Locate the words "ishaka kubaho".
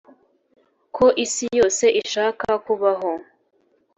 2.01-3.11